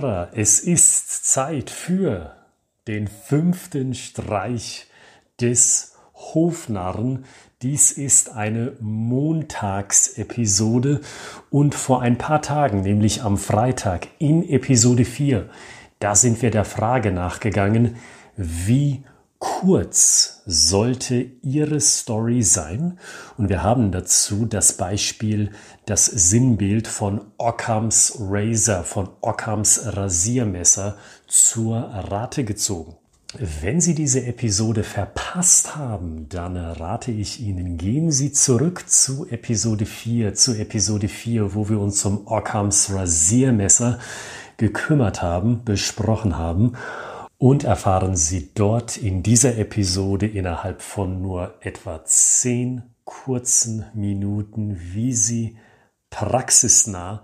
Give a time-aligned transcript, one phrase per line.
[0.00, 2.34] Hörer, es ist Zeit für
[2.88, 4.86] den fünften Streich
[5.42, 7.26] des Hofnarren.
[7.60, 11.02] Dies ist eine Montagsepisode
[11.50, 15.50] und vor ein paar Tagen, nämlich am Freitag in Episode 4,
[15.98, 17.96] da sind wir der Frage nachgegangen,
[18.36, 19.02] wie
[19.40, 22.98] kurz sollte Ihre Story sein?
[23.36, 25.50] Und wir haben dazu das Beispiel,
[25.86, 32.96] das Sinnbild von Ockhams Razor, von Ockhams Rasiermesser zur Rate gezogen.
[33.38, 39.86] Wenn Sie diese Episode verpasst haben, dann rate ich Ihnen, gehen Sie zurück zu Episode
[39.86, 44.00] 4, zu Episode 4, wo wir uns um Ockhams Rasiermesser
[44.56, 46.76] gekümmert haben, besprochen haben
[47.40, 55.14] und erfahren Sie dort in dieser Episode innerhalb von nur etwa zehn kurzen Minuten, wie
[55.14, 55.56] Sie
[56.10, 57.22] praxisnah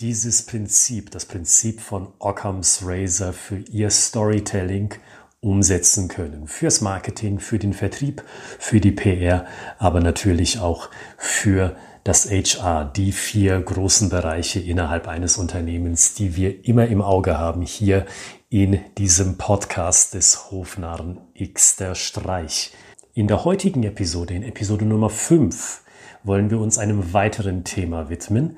[0.00, 4.94] dieses Prinzip, das Prinzip von Occam's Razor für Ihr Storytelling
[5.38, 6.48] umsetzen können.
[6.48, 8.24] Fürs Marketing, für den Vertrieb,
[8.58, 9.46] für die PR,
[9.78, 16.66] aber natürlich auch für das HR, die vier großen Bereiche innerhalb eines Unternehmens, die wir
[16.66, 18.06] immer im Auge haben, hier
[18.50, 22.72] in diesem Podcast des Hofnarren X der Streich.
[23.14, 25.82] In der heutigen Episode, in Episode Nummer 5,
[26.24, 28.56] wollen wir uns einem weiteren Thema widmen.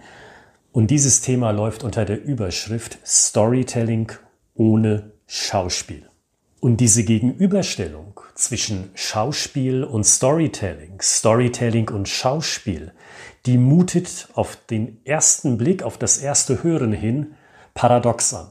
[0.73, 4.11] Und dieses Thema läuft unter der Überschrift Storytelling
[4.55, 6.09] ohne Schauspiel.
[6.61, 12.93] Und diese Gegenüberstellung zwischen Schauspiel und Storytelling, Storytelling und Schauspiel,
[13.47, 17.35] die mutet auf den ersten Blick, auf das erste Hören hin
[17.75, 18.51] paradox an.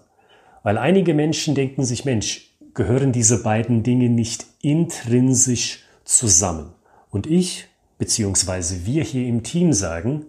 [0.64, 6.74] Weil einige Menschen denken sich, Mensch, gehören diese beiden Dinge nicht intrinsisch zusammen?
[7.10, 7.68] Und ich,
[7.98, 10.28] beziehungsweise wir hier im Team sagen,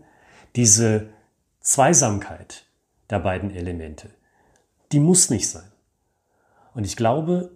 [0.56, 1.08] diese
[1.60, 2.66] Zweisamkeit
[3.10, 4.10] der beiden Elemente,
[4.92, 5.70] die muss nicht sein.
[6.74, 7.50] Und ich glaube,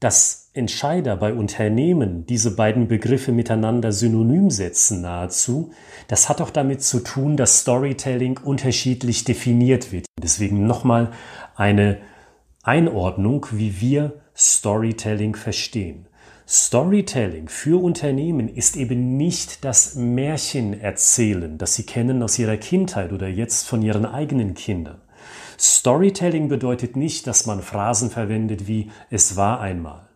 [0.00, 5.72] dass Entscheider bei Unternehmen diese beiden Begriffe miteinander synonym setzen nahezu,
[6.08, 10.06] das hat auch damit zu tun, dass Storytelling unterschiedlich definiert wird.
[10.22, 11.12] Deswegen nochmal
[11.54, 11.98] eine
[12.62, 16.06] Einordnung, wie wir Storytelling verstehen.
[16.48, 23.12] Storytelling für Unternehmen ist eben nicht das Märchen erzählen, das sie kennen aus ihrer Kindheit
[23.12, 25.00] oder jetzt von ihren eigenen Kindern.
[25.58, 30.08] Storytelling bedeutet nicht, dass man Phrasen verwendet wie es war einmal.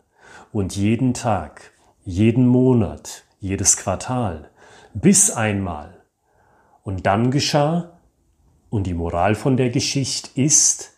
[0.51, 1.71] Und jeden Tag,
[2.03, 4.49] jeden Monat, jedes Quartal,
[4.93, 6.03] bis einmal.
[6.83, 7.99] Und dann geschah
[8.69, 10.93] und die Moral von der Geschichte ist,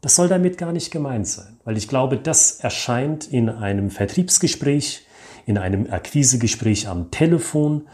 [0.00, 5.06] das soll damit gar nicht gemeint sein, weil ich glaube, das erscheint in einem Vertriebsgespräch,
[5.46, 7.88] in einem Akquisegespräch am Telefon,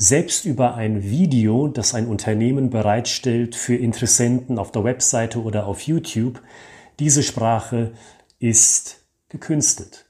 [0.00, 5.82] selbst über ein Video, das ein Unternehmen bereitstellt für Interessenten auf der Webseite oder auf
[5.82, 6.40] YouTube.
[6.98, 7.92] Diese Sprache
[8.38, 10.06] ist gekünstelt,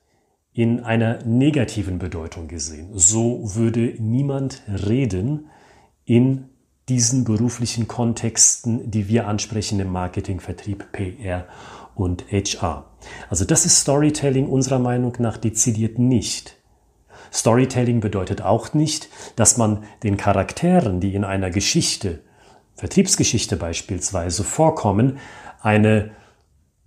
[0.53, 2.91] in einer negativen Bedeutung gesehen.
[2.95, 5.51] So würde niemand reden
[6.05, 6.51] in
[6.89, 11.49] diesen beruflichen Kontexten, die wir ansprechen im Marketing, Vertrieb, PR
[11.97, 12.93] und HR.
[13.28, 16.59] Also das ist Storytelling unserer Meinung nach dezidiert nicht.
[17.33, 22.21] Storytelling bedeutet auch nicht, dass man den Charakteren, die in einer Geschichte,
[22.75, 25.19] Vertriebsgeschichte beispielsweise vorkommen,
[25.61, 26.13] eine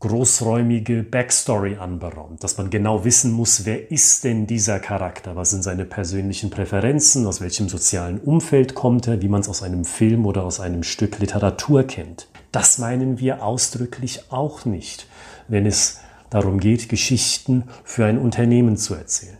[0.03, 5.63] großräumige Backstory anberaumt, dass man genau wissen muss, wer ist denn dieser Charakter, was sind
[5.63, 10.25] seine persönlichen Präferenzen, aus welchem sozialen Umfeld kommt er, wie man es aus einem Film
[10.25, 12.27] oder aus einem Stück Literatur kennt.
[12.51, 15.07] Das meinen wir ausdrücklich auch nicht,
[15.47, 19.37] wenn es darum geht, Geschichten für ein Unternehmen zu erzählen.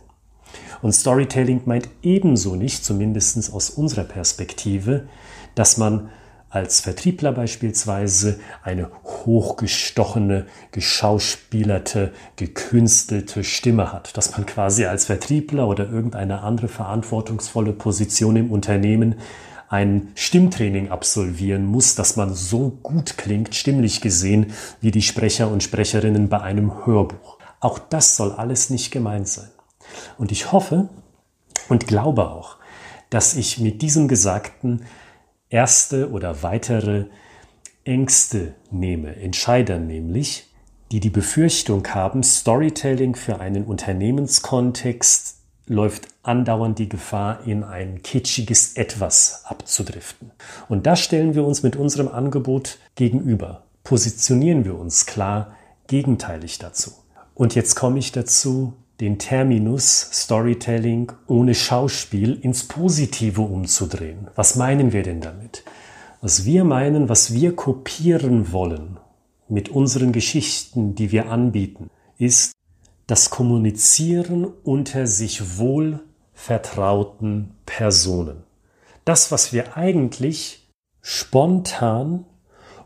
[0.84, 5.08] Und Storytelling meint ebenso nicht, zumindest aus unserer Perspektive,
[5.54, 6.10] dass man
[6.50, 15.88] als Vertriebler beispielsweise eine hochgestochene, geschauspielerte, gekünstelte Stimme hat, dass man quasi als Vertriebler oder
[15.88, 19.14] irgendeine andere verantwortungsvolle Position im Unternehmen
[19.70, 24.52] ein Stimmtraining absolvieren muss, dass man so gut klingt, stimmlich gesehen,
[24.82, 27.38] wie die Sprecher und Sprecherinnen bei einem Hörbuch.
[27.60, 29.53] Auch das soll alles nicht gemeint sein.
[30.18, 30.88] Und ich hoffe
[31.68, 32.56] und glaube auch,
[33.10, 34.84] dass ich mit diesem Gesagten
[35.48, 37.06] erste oder weitere
[37.84, 40.50] Ängste nehme, Entscheider nämlich,
[40.90, 48.74] die die Befürchtung haben, Storytelling für einen Unternehmenskontext läuft andauernd die Gefahr, in ein kitschiges
[48.76, 50.30] Etwas abzudriften.
[50.68, 55.56] Und da stellen wir uns mit unserem Angebot gegenüber, positionieren wir uns klar
[55.86, 56.92] gegenteilig dazu.
[57.34, 64.28] Und jetzt komme ich dazu, den Terminus Storytelling ohne Schauspiel ins Positive umzudrehen.
[64.34, 65.64] Was meinen wir denn damit?
[66.20, 68.98] Was wir meinen, was wir kopieren wollen,
[69.48, 72.52] mit unseren Geschichten, die wir anbieten, ist
[73.06, 76.00] das Kommunizieren unter sich wohl
[76.32, 78.44] vertrauten Personen.
[79.04, 80.66] Das, was wir eigentlich
[81.02, 82.24] spontan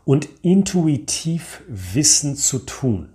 [0.03, 3.09] und intuitiv wissen zu tun,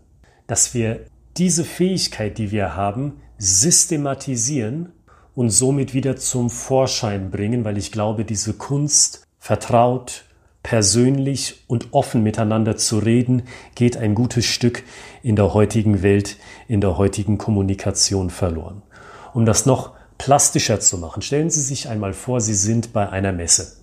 [0.46, 1.04] dass wir
[1.36, 4.92] diese Fähigkeit, die wir haben, systematisieren
[5.34, 10.24] und somit wieder zum Vorschein bringen, weil ich glaube, diese Kunst vertraut,
[10.62, 13.42] persönlich und offen miteinander zu reden,
[13.74, 14.82] geht ein gutes Stück
[15.22, 16.38] in der heutigen Welt,
[16.68, 18.82] in der heutigen Kommunikation verloren.
[19.34, 23.32] Um das noch plastischer zu machen, stellen Sie sich einmal vor, Sie sind bei einer
[23.32, 23.76] Messe.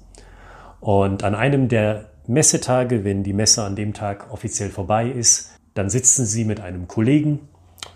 [0.79, 5.89] Und an einem der Messetage, wenn die Messe an dem Tag offiziell vorbei ist, dann
[5.89, 7.39] sitzen Sie mit einem Kollegen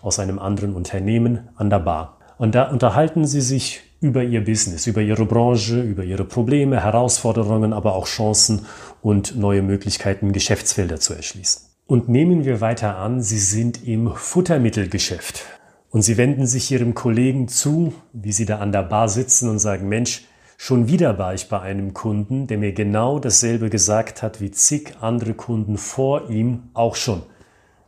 [0.01, 2.17] aus einem anderen Unternehmen an der Bar.
[2.37, 7.73] Und da unterhalten Sie sich über Ihr Business, über Ihre Branche, über Ihre Probleme, Herausforderungen,
[7.73, 8.65] aber auch Chancen
[9.01, 11.69] und neue Möglichkeiten, Geschäftsfelder zu erschließen.
[11.87, 15.45] Und nehmen wir weiter an, Sie sind im Futtermittelgeschäft
[15.89, 19.59] und Sie wenden sich Ihrem Kollegen zu, wie Sie da an der Bar sitzen und
[19.59, 20.25] sagen, Mensch,
[20.57, 24.95] schon wieder war ich bei einem Kunden, der mir genau dasselbe gesagt hat wie zig
[25.01, 27.23] andere Kunden vor ihm auch schon.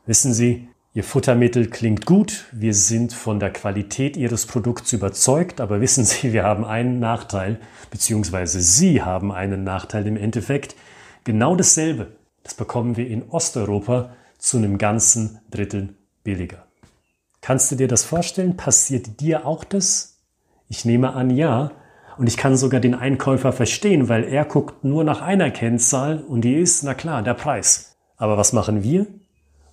[0.07, 5.81] Wissen Sie, Ihr Futtermittel klingt gut, wir sind von der Qualität Ihres Produkts überzeugt, aber
[5.81, 7.59] wissen Sie, wir haben einen Nachteil,
[7.91, 10.75] beziehungsweise Sie haben einen Nachteil im Endeffekt.
[11.25, 15.93] Genau dasselbe, das bekommen wir in Osteuropa zu einem ganzen Drittel
[16.23, 16.65] billiger.
[17.41, 18.55] Kannst du dir das vorstellen?
[18.55, 20.21] Passiert dir auch das?
[20.69, 21.71] Ich nehme an, ja.
[22.17, 26.41] Und ich kann sogar den Einkäufer verstehen, weil er guckt nur nach einer Kennzahl und
[26.41, 27.97] die ist, na klar, der Preis.
[28.15, 29.05] Aber was machen wir?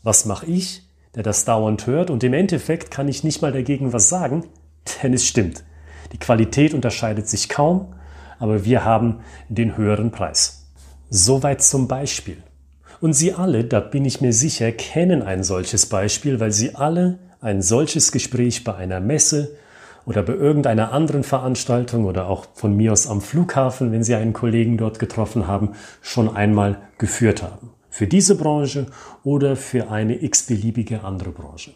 [0.04, 0.84] Was mache ich?
[1.14, 4.44] der das dauernd hört und im Endeffekt kann ich nicht mal dagegen was sagen,
[5.02, 5.64] denn es stimmt.
[6.12, 7.94] Die Qualität unterscheidet sich kaum,
[8.38, 10.66] aber wir haben den höheren Preis.
[11.10, 12.38] Soweit zum Beispiel.
[13.00, 17.18] Und Sie alle, da bin ich mir sicher, kennen ein solches Beispiel, weil Sie alle
[17.40, 19.56] ein solches Gespräch bei einer Messe
[20.06, 24.32] oder bei irgendeiner anderen Veranstaltung oder auch von mir aus am Flughafen, wenn Sie einen
[24.32, 28.86] Kollegen dort getroffen haben, schon einmal geführt haben für diese Branche
[29.22, 31.74] oder für eine x-beliebige andere Branche.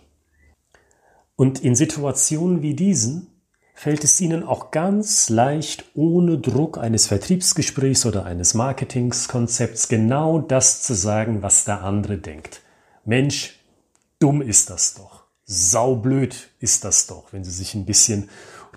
[1.36, 3.28] Und in Situationen wie diesen
[3.72, 10.82] fällt es Ihnen auch ganz leicht ohne Druck eines Vertriebsgesprächs oder eines Marketingskonzepts genau das
[10.82, 12.62] zu sagen, was der andere denkt.
[13.04, 13.60] Mensch,
[14.18, 15.22] dumm ist das doch.
[15.44, 18.28] Saublöd ist das doch, wenn Sie sich ein bisschen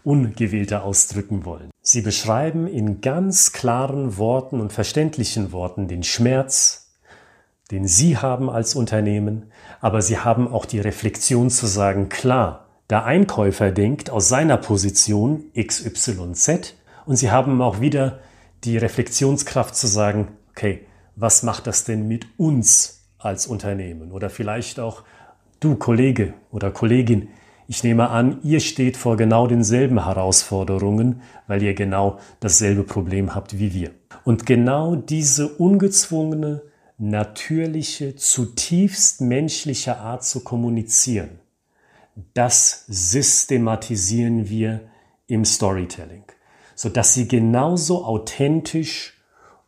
[0.03, 1.71] ungewählter ausdrücken wollen.
[1.81, 6.81] Sie beschreiben in ganz klaren Worten und verständlichen Worten den Schmerz,
[7.71, 9.45] den Sie haben als Unternehmen,
[9.79, 15.45] aber Sie haben auch die Reflexion zu sagen, klar, der Einkäufer denkt aus seiner Position
[15.57, 16.75] XYZ
[17.06, 18.19] und Sie haben auch wieder
[18.65, 20.85] die Reflexionskraft zu sagen, okay,
[21.15, 24.12] was macht das denn mit uns als Unternehmen?
[24.12, 25.03] Oder vielleicht auch
[25.62, 27.29] du Kollege oder Kollegin,
[27.68, 33.57] ich nehme an, ihr steht vor genau denselben Herausforderungen, weil ihr genau dasselbe Problem habt
[33.57, 33.91] wie wir.
[34.25, 36.63] Und genau diese ungezwungene
[37.01, 41.39] natürliche, zutiefst menschliche Art zu kommunizieren,
[42.33, 44.81] das systematisieren wir
[45.28, 46.23] im Storytelling,
[46.75, 49.19] sodass sie genauso authentisch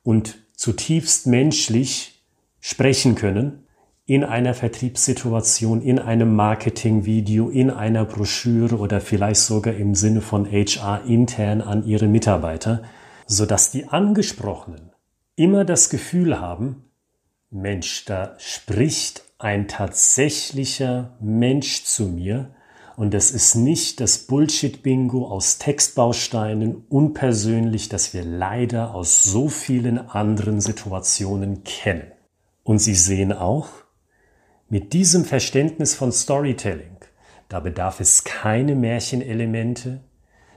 [0.04, 2.24] und zutiefst menschlich
[2.60, 3.64] sprechen können
[4.06, 10.46] in einer Vertriebssituation, in einem Marketingvideo, in einer Broschüre oder vielleicht sogar im Sinne von
[10.46, 12.84] HR intern an ihre Mitarbeiter,
[13.26, 14.92] sodass die Angesprochenen
[15.36, 16.84] immer das Gefühl haben,
[17.54, 22.50] Mensch, da spricht ein tatsächlicher Mensch zu mir
[22.96, 29.98] und das ist nicht das Bullshit-Bingo aus Textbausteinen, unpersönlich, das wir leider aus so vielen
[30.10, 32.12] anderen Situationen kennen.
[32.64, 33.70] Und Sie sehen auch,
[34.70, 36.98] mit diesem Verständnis von Storytelling,
[37.50, 40.02] da bedarf es keine Märchenelemente,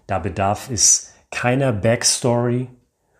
[0.06, 2.68] da bedarf es keiner Backstory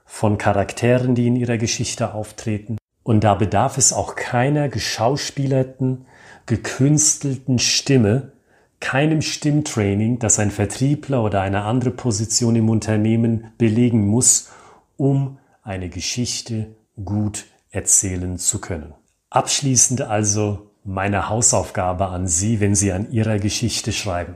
[0.07, 2.79] von Charakteren, die in ihrer Geschichte auftreten.
[3.07, 6.07] Und da bedarf es auch keiner geschauspielerten,
[6.47, 8.33] gekünstelten Stimme,
[8.81, 14.51] keinem Stimmtraining, das ein Vertriebler oder eine andere Position im Unternehmen belegen muss,
[14.97, 18.93] um eine Geschichte gut erzählen zu können.
[19.31, 24.35] Abschließend also meine Hausaufgabe an Sie, wenn Sie an Ihrer Geschichte schreiben.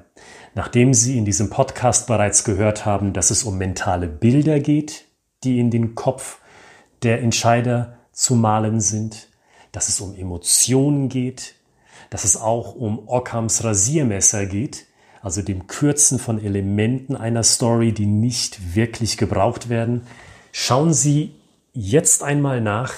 [0.55, 5.07] Nachdem Sie in diesem Podcast bereits gehört haben, dass es um mentale Bilder geht,
[5.43, 6.39] die in den Kopf
[7.03, 9.29] der Entscheider zu malen sind,
[9.73, 11.55] dass es um Emotionen geht,
[12.11, 14.85] dass es auch um Ockhams Rasiermesser geht,
[15.23, 20.03] also dem Kürzen von Elementen einer Story, die nicht wirklich gebraucht werden.
[20.53, 21.35] Schauen Sie
[21.73, 22.93] jetzt einmal nach,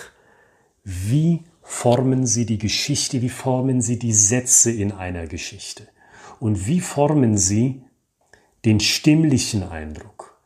[0.83, 5.87] wie formen Sie die Geschichte, wie formen Sie die Sätze in einer Geschichte
[6.41, 7.85] und wie formen Sie
[8.65, 10.37] den stimmlichen Eindruck,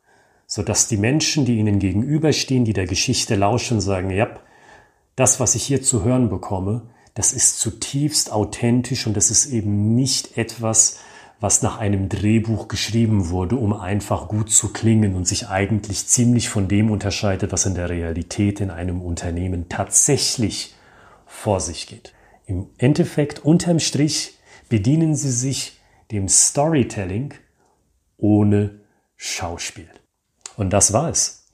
[0.46, 4.38] sodass die Menschen, die Ihnen gegenüberstehen, die der Geschichte lauschen, sagen, ja,
[5.16, 6.82] das, was ich hier zu hören bekomme,
[7.14, 10.98] das ist zutiefst authentisch und das ist eben nicht etwas,
[11.40, 16.48] was nach einem Drehbuch geschrieben wurde, um einfach gut zu klingen und sich eigentlich ziemlich
[16.48, 20.74] von dem unterscheidet, was in der Realität in einem Unternehmen tatsächlich
[21.26, 22.14] vor sich geht.
[22.46, 25.80] Im Endeffekt, unterm Strich, bedienen sie sich
[26.10, 27.34] dem Storytelling
[28.16, 28.80] ohne
[29.16, 29.88] Schauspiel.
[30.56, 31.45] Und das war es.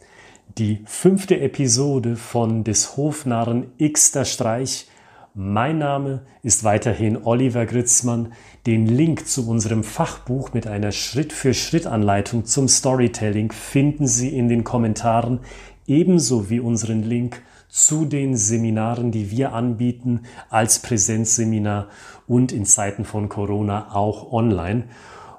[0.59, 4.87] Die fünfte Episode von des Hofnarren Xter Streich
[5.33, 8.35] mein Name ist weiterhin Oliver Gritzmann.
[8.67, 15.41] Den Link zu unserem Fachbuch mit einer Schritt-für-Schritt-Anleitung zum Storytelling finden Sie in den Kommentaren,
[15.87, 17.41] ebenso wie unseren Link
[17.71, 21.89] zu den Seminaren, die wir anbieten als Präsenzseminar
[22.27, 24.85] und in Zeiten von Corona auch online.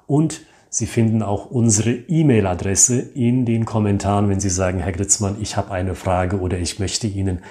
[0.08, 0.41] Und
[0.74, 5.70] Sie finden auch unsere E-Mail-Adresse in den Kommentaren, wenn Sie sagen, Herr Gritzmann, ich habe
[5.70, 7.44] eine Frage oder ich möchte Ihnen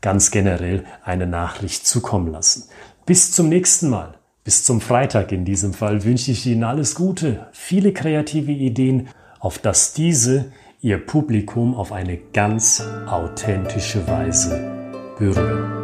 [0.00, 2.70] ganz generell eine Nachricht zukommen lassen.
[3.04, 4.14] Bis zum nächsten Mal.
[4.44, 9.08] Bis zum Freitag in diesem Fall wünsche ich Ihnen alles Gute, viele kreative Ideen,
[9.40, 14.58] auf dass diese Ihr Publikum auf eine ganz authentische Weise
[15.18, 15.79] berühren.